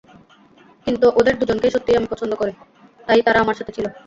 [0.87, 2.53] কিন্তু ওদের দুজনকে সত্যিই আমি পছন্দ করি,
[3.07, 3.85] তাই তারা আমার সাথে ছিল।